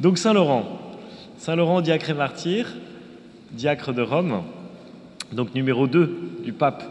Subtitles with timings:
[0.00, 0.64] Donc Saint Laurent,
[1.36, 2.66] Saint Laurent, diacre et martyr,
[3.50, 4.42] diacre de Rome,
[5.30, 6.82] donc numéro 2 du pape,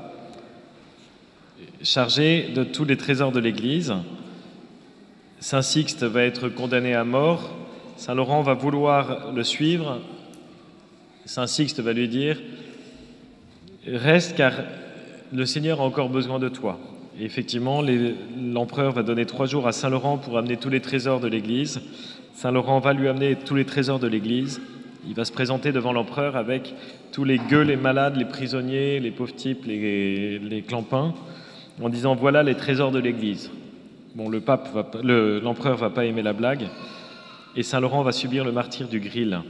[1.81, 3.95] chargé de tous les trésors de l'Église.
[5.39, 7.49] Saint Sixte va être condamné à mort.
[7.97, 10.01] Saint Laurent va vouloir le suivre.
[11.25, 12.39] Saint Sixte va lui dire
[13.87, 14.53] Reste car
[15.33, 16.77] le Seigneur a encore besoin de toi.
[17.21, 17.81] Effectivement,
[18.37, 21.81] l'empereur va donner trois jours à Saint Laurent pour amener tous les trésors de l'Église.
[22.33, 24.61] Saint Laurent va lui amener tous les trésors de l'Église.
[25.05, 26.73] Il va se présenter devant l'empereur avec
[27.11, 31.13] tous les gueux, les malades, les prisonniers, les pauvres types, les, clampins,
[31.81, 33.51] en disant voilà les trésors de l'Église.
[34.15, 36.67] Bon, l'empereur va pas aimer la blague,
[37.57, 39.41] et Saint Laurent va subir le martyr du grill.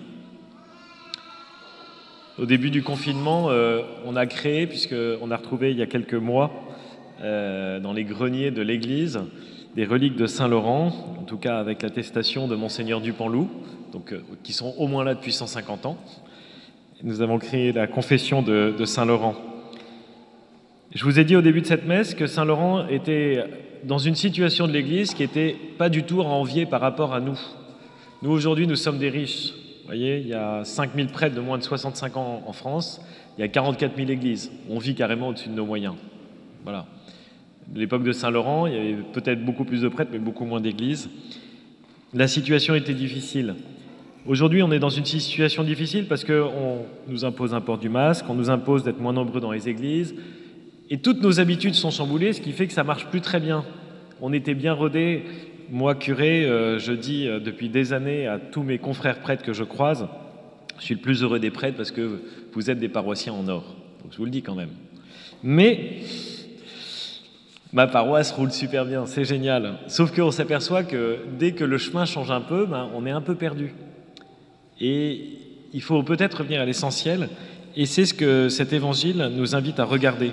[2.39, 6.15] Au début du confinement, euh, on a créé, puisqu'on a retrouvé il y a quelques
[6.15, 6.51] mois
[7.21, 9.19] euh, dans les greniers de l'Église
[9.75, 13.49] des reliques de Saint Laurent, en tout cas avec l'attestation de Monseigneur Dupanloup,
[13.91, 15.97] donc, euh, qui sont au moins là depuis 150 ans.
[17.03, 19.35] Nous avons créé la confession de, Saint Laurent.
[20.93, 23.43] Je vous ai dit au début de cette messe que Saint Laurent était
[23.83, 27.21] dans une situation de l'Église qui n'était pas du tout à envier par rapport à
[27.21, 27.39] nous.
[28.21, 29.51] Nous, aujourd'hui, nous sommes des riches.
[29.51, 33.01] Vous voyez, il y a 5000 prêtres de moins de 65 ans en France,
[33.37, 34.51] il y a 44 000 églises.
[34.69, 35.95] On vit carrément au-dessus de nos moyens.
[36.63, 36.85] Voilà.
[37.75, 41.09] L'époque de Saint-Laurent, il y avait peut-être beaucoup plus de prêtres, mais beaucoup moins d'églises.
[42.13, 43.55] La situation était difficile.
[44.25, 48.25] Aujourd'hui, on est dans une situation difficile parce qu'on nous impose un port du masque,
[48.27, 50.15] on nous impose d'être moins nombreux dans les églises,
[50.89, 53.63] et toutes nos habitudes sont chamboulées, ce qui fait que ça marche plus très bien.
[54.21, 55.23] On était bien rodés.
[55.71, 59.53] Moi, curé, euh, je dis euh, depuis des années à tous mes confrères prêtres que
[59.53, 60.07] je croise,
[60.79, 62.21] je suis le plus heureux des prêtres parce que
[62.53, 63.75] vous êtes des paroissiens en or.
[64.01, 64.71] Donc je vous le dis quand même.
[65.43, 65.99] Mais
[67.71, 69.75] ma paroisse roule super bien, c'est génial.
[69.87, 73.21] Sauf qu'on s'aperçoit que dès que le chemin change un peu, ben, on est un
[73.21, 73.73] peu perdu.
[74.79, 75.37] Et
[75.73, 77.29] il faut peut-être revenir à l'essentiel.
[77.75, 80.31] Et c'est ce que cet évangile nous invite à regarder.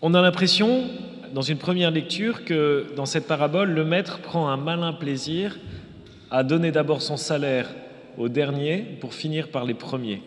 [0.00, 0.84] On a l'impression,
[1.32, 5.58] dans une première lecture, que dans cette parabole, le maître prend un malin plaisir
[6.32, 7.68] à donner d'abord son salaire
[8.18, 10.22] aux derniers pour finir par les premiers.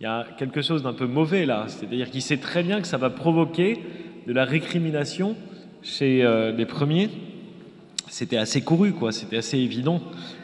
[0.00, 2.86] Il y a quelque chose d'un peu mauvais là, c'est-à-dire qu'il sait très bien que
[2.86, 3.80] ça va provoquer
[4.26, 5.36] de la récrimination
[5.82, 7.10] chez euh, les premiers.
[8.08, 10.02] C'était assez couru, quoi, c'était assez évident.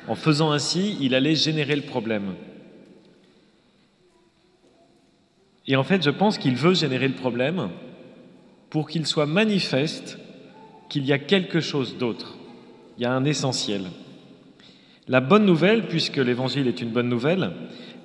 [0.08, 2.34] En faisant ainsi, il allait générer le problème.
[5.66, 7.68] Et en fait, je pense qu'il veut générer le problème
[8.70, 10.18] pour qu'il soit manifeste
[10.88, 12.36] qu'il y a quelque chose d'autre.
[12.98, 13.82] Il y a un essentiel.
[15.08, 17.52] La bonne nouvelle, puisque l'évangile est une bonne nouvelle,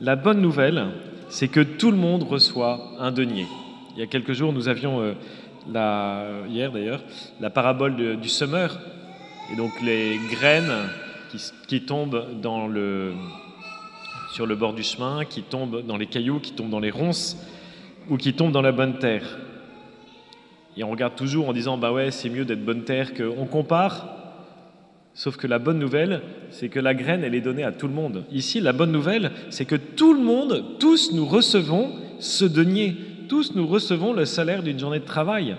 [0.02, 0.88] la bonne nouvelle,
[1.30, 3.46] c'est que tout le monde reçoit un denier.
[3.96, 7.02] Il y a quelques jours, nous avions, euh, hier d'ailleurs,
[7.40, 8.80] la parabole du semeur,
[9.52, 10.90] et donc les graines
[11.68, 12.26] qui, tombent
[14.34, 17.38] sur le bord du chemin, qui tombent dans les cailloux, qui tombent dans les ronces
[18.10, 19.38] ou qui tombent dans la bonne terre.
[20.78, 24.25] Et on regarde toujours en disant bah ouais, c'est mieux d'être bonne terre qu'on compare.
[25.16, 26.22] Sauf que la bonne nouvelle,
[26.52, 28.26] c'est que la graine, elle est donnée à tout le monde.
[28.32, 32.96] Ici, la bonne nouvelle, c'est que tout le monde, tous nous recevons ce denier,
[33.30, 35.56] tous nous recevons le salaire d'une journée de travail.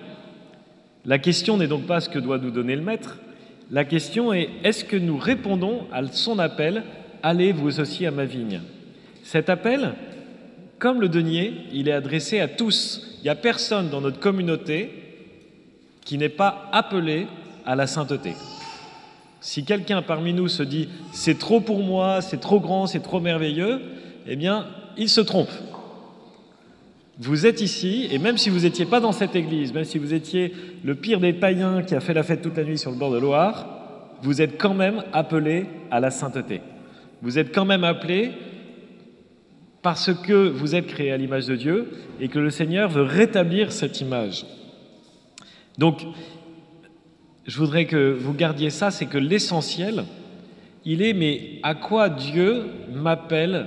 [1.06, 3.18] La question n'est donc pas ce que doit nous donner le maître,
[3.70, 6.84] la question est est-ce que nous répondons à son appel
[7.22, 8.60] Allez vous aussi à ma vigne?
[9.24, 9.94] Cet appel,
[10.78, 13.18] comme le denier, il est adressé à tous.
[13.18, 14.90] Il n'y a personne dans notre communauté
[16.04, 17.26] qui n'est pas appelé
[17.64, 18.34] à la sainteté.
[19.40, 23.20] Si quelqu'un parmi nous se dit c'est trop pour moi, c'est trop grand, c'est trop
[23.20, 23.80] merveilleux,
[24.26, 24.66] eh bien,
[24.96, 25.50] il se trompe.
[27.18, 30.12] Vous êtes ici, et même si vous n'étiez pas dans cette église, même si vous
[30.12, 30.52] étiez
[30.84, 33.10] le pire des païens qui a fait la fête toute la nuit sur le bord
[33.10, 33.66] de Loire,
[34.22, 36.60] vous êtes quand même appelé à la sainteté.
[37.22, 38.32] Vous êtes quand même appelé
[39.80, 41.88] parce que vous êtes créé à l'image de Dieu
[42.20, 44.44] et que le Seigneur veut rétablir cette image.
[45.78, 46.02] Donc,
[47.46, 50.04] je voudrais que vous gardiez ça, c'est que l'essentiel,
[50.84, 53.66] il est, mais à quoi Dieu m'appelle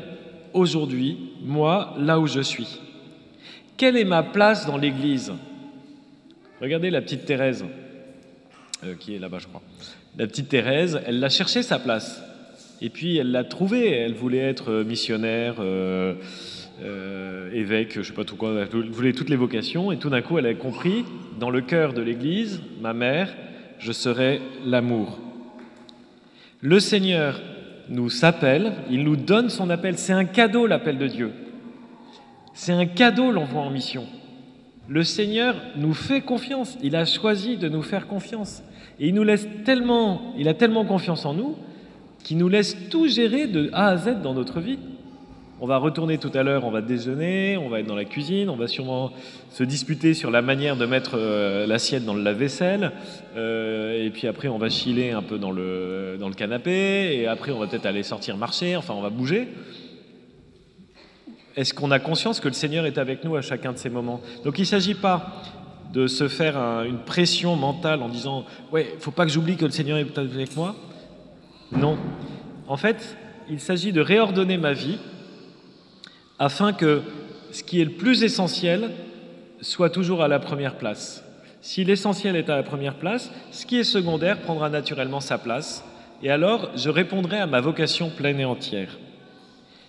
[0.53, 2.79] aujourd'hui, moi, là où je suis?
[3.77, 5.31] Quelle est ma place dans l'Église?
[6.61, 7.63] Regardez la petite Thérèse,
[8.83, 9.61] euh, qui est là-bas, je crois.
[10.17, 12.21] La petite Thérèse, elle l'a cherché sa place.
[12.81, 13.89] Et puis elle l'a trouvée.
[13.89, 16.15] Elle voulait être missionnaire, euh,
[16.81, 18.65] euh, évêque, je sais pas tout quoi.
[18.73, 19.93] Elle voulait toutes les vocations.
[19.93, 21.05] Et tout d'un coup, elle a compris,
[21.39, 23.33] dans le cœur de l'Église, ma mère,
[23.79, 25.17] je serai l'amour.
[26.61, 27.41] Le Seigneur
[27.89, 29.97] nous s'appelle, il nous donne son appel.
[29.97, 31.31] C'est un cadeau, l'appel de Dieu.
[32.53, 34.05] C'est un cadeau, l'envoi en mission.
[34.87, 36.77] Le Seigneur nous fait confiance.
[36.83, 38.63] Il a choisi de nous faire confiance.
[38.99, 41.55] Et il nous laisse tellement, il a tellement confiance en nous
[42.23, 44.79] qu'il nous laisse tout gérer de A à Z dans notre vie.
[45.61, 48.49] On va retourner tout à l'heure, on va déjeuner, on va être dans la cuisine,
[48.49, 49.11] on va sûrement
[49.49, 52.93] se disputer sur la manière de mettre euh, l'assiette dans le lave-vaisselle,
[53.35, 57.27] euh, et puis après on va chiller un peu dans le, dans le canapé, et
[57.27, 59.49] après on va peut-être aller sortir marcher, enfin on va bouger.
[61.57, 64.21] Est-ce qu'on a conscience que le Seigneur est avec nous à chacun de ces moments?
[64.45, 65.43] Donc il ne s'agit pas
[65.91, 66.55] de se faire
[66.85, 70.17] une pression mentale en disant Ouais, il faut pas que j'oublie que le Seigneur est
[70.17, 70.77] avec moi.
[71.73, 71.97] Non.
[72.69, 73.17] En fait,
[73.49, 74.99] il s'agit de réordonner ma vie
[76.39, 77.01] afin que
[77.51, 78.91] ce qui est le plus essentiel
[79.61, 81.23] soit toujours à la première place.
[81.61, 85.83] Si l'essentiel est à la première place, ce qui est secondaire prendra naturellement sa place,
[86.23, 88.97] et alors je répondrai à ma vocation pleine et entière.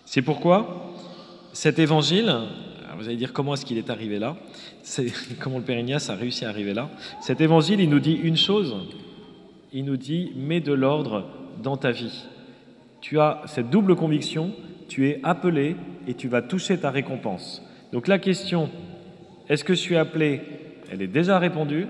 [0.05, 0.93] C'est pourquoi
[1.52, 2.35] cet évangile,
[2.99, 4.37] vous allez dire comment est-ce qu'il est arrivé là,
[4.82, 6.91] c'est comment le Père Ignace a réussi à arriver là?
[7.20, 8.75] Cet évangile, il nous dit une chose,
[9.73, 11.26] il nous dit mets de l'ordre
[11.62, 12.25] dans ta vie.
[13.00, 14.52] Tu as cette double conviction,
[14.90, 15.76] tu es appelé
[16.08, 17.62] et tu vas toucher ta récompense.
[17.92, 18.69] Donc la question,
[19.48, 20.40] est-ce que je suis appelé?
[20.90, 21.87] Elle est déjà répondue.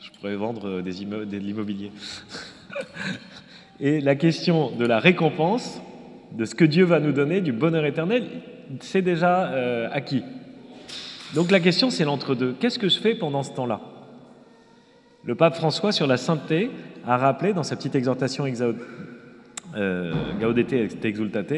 [0.00, 1.92] Je pourrais vendre des de l'immobilier.
[3.80, 5.82] et la question de la récompense,
[6.32, 8.24] de ce que Dieu va nous donner, du bonheur éternel,
[8.80, 10.24] c'est déjà euh, acquis.
[11.34, 12.56] Donc la question, c'est l'entre-deux.
[12.58, 13.82] Qu'est-ce que je fais pendant ce temps-là?
[15.24, 16.70] Le pape François, sur la sainteté,
[17.06, 18.46] a rappelé dans sa petite exhortation
[19.76, 21.52] euh, Gaudete et Exultate,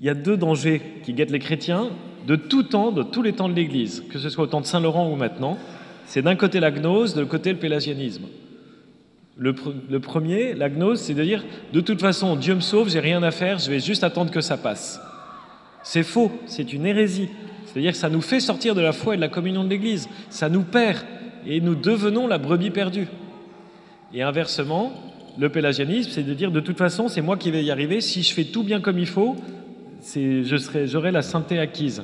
[0.00, 1.90] il y a deux dangers qui guettent les chrétiens
[2.26, 4.66] de tout temps, de tous les temps de l'Église, que ce soit au temps de
[4.66, 5.58] Saint Laurent ou maintenant.
[6.06, 8.24] C'est d'un côté la gnose, de l'autre côté le pélagianisme.
[9.36, 9.54] Le,
[10.00, 13.30] premier, la gnose, c'est de dire de toute façon, Dieu me sauve, j'ai rien à
[13.30, 15.00] faire, je vais juste attendre que ça passe.
[15.82, 17.30] C'est faux, c'est une hérésie.
[17.64, 20.08] C'est-à-dire que ça nous fait sortir de la foi et de la communion de l'Église.
[20.28, 20.98] Ça nous perd
[21.46, 23.06] et nous devenons la brebis perdue.
[24.12, 24.92] Et inversement,
[25.40, 28.02] le pélagianisme, c'est de dire de toute façon, c'est moi qui vais y arriver.
[28.02, 29.36] Si je fais tout bien comme il faut,
[30.84, 32.02] j'aurai la sainteté acquise.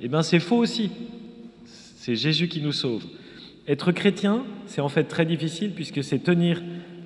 [0.00, 0.90] Eh bien, c'est faux aussi.
[1.64, 3.04] C'est Jésus qui nous sauve.
[3.68, 6.62] Être chrétien, c'est en fait très difficile puisque c'est tenir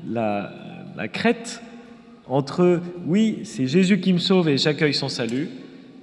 [0.09, 0.53] la,
[1.13, 1.61] crête
[2.29, 5.49] entre oui, c'est Jésus qui me sauve et j'accueille son salut,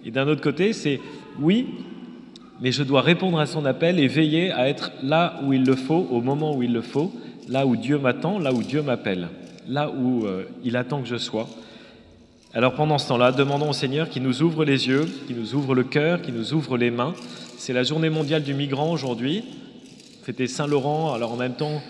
[0.05, 0.99] et d'un autre côté, c'est
[1.39, 1.67] oui,
[2.61, 5.75] mais je dois répondre à son appel et veiller à être là où il le
[5.75, 7.13] faut, au moment où il le faut,
[7.47, 9.29] là où Dieu m'attend, là où Dieu m'appelle,
[9.67, 11.47] là où euh, il attend que je sois.
[12.53, 15.73] Alors pendant ce temps-là, demandons au Seigneur qui nous ouvre les yeux, qui nous ouvre
[15.73, 17.13] le cœur, qui nous ouvre les mains.
[17.57, 19.43] C'est la journée mondiale du migrant aujourd'hui.
[20.23, 21.81] Fêter Saint-Laurent, alors en même temps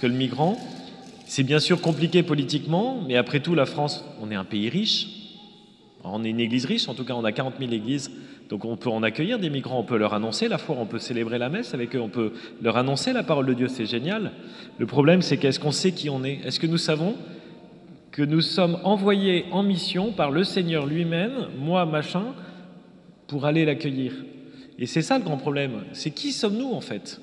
[0.00, 0.58] que le migrant.
[1.26, 5.06] C'est bien sûr compliqué politiquement, mais après tout, la France, on est un pays riche.
[6.02, 8.10] On est une église riche, en tout cas, on a 40 000 églises.
[8.50, 10.98] Donc on peut en accueillir des migrants, on peut leur annoncer la foi, on peut
[10.98, 14.32] célébrer la messe avec eux, on peut leur annoncer la parole de Dieu, c'est génial.
[14.76, 16.40] Le problème, c'est qu'est-ce qu'on sait qui on est?
[16.44, 17.14] Est-ce que nous savons
[18.10, 22.24] que nous sommes envoyés en mission par le Seigneur lui-même, moi, machin,
[23.28, 24.14] pour aller l'accueillir?
[24.80, 25.84] Et c'est ça le grand problème.
[25.92, 27.20] C'est qui sommes-nous en fait?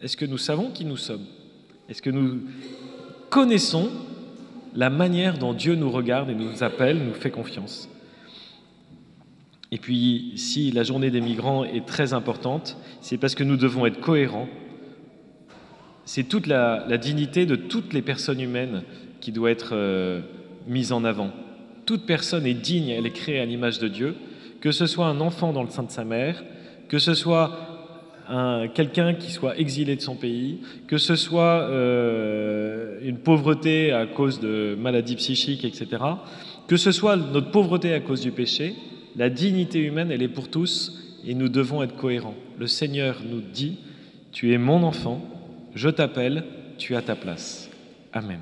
[0.00, 1.26] Est-ce que nous savons qui nous sommes?
[1.88, 2.42] Est-ce que nous
[3.28, 3.90] connaissons
[4.76, 7.88] la manière dont Dieu nous regarde et nous appelle, nous fait confiance?
[9.72, 13.86] Et puis, si la journée des migrants est très importante, c'est parce que nous devons
[13.86, 14.48] être cohérents.
[16.04, 18.82] C'est toute la, dignité de toutes les personnes humaines
[19.20, 20.20] qui doit être euh,
[20.66, 21.30] mise en avant.
[21.86, 24.16] Toute personne est digne, elle est créée à l'image de Dieu,
[24.60, 26.42] que ce soit un enfant dans le sein de sa mère,
[26.88, 27.70] que ce soit
[28.74, 34.40] quelqu'un qui soit exilé de son pays, que ce soit euh, une pauvreté à cause
[34.40, 35.88] de maladies psychiques, etc.,
[36.68, 38.74] que ce soit notre pauvreté à cause du péché,
[39.16, 42.36] la dignité humaine, elle est pour tous et nous devons être cohérents.
[42.58, 43.78] Le Seigneur nous dit,
[44.32, 45.22] tu es mon enfant,
[45.74, 46.44] je t'appelle,
[46.78, 47.68] tu as ta place.
[48.12, 48.40] Amen.